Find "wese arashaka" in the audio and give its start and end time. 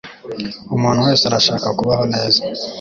1.07-1.67